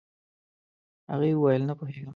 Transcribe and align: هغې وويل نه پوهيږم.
هغې 1.11 1.29
وويل 1.35 1.61
نه 1.69 1.73
پوهيږم. 1.77 2.09